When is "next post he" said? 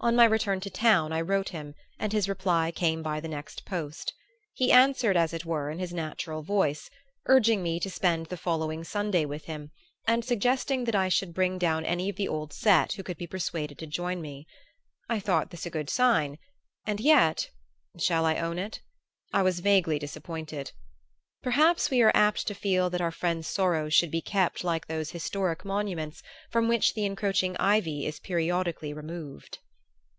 3.26-4.70